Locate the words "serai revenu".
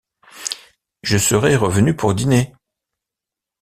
1.19-1.95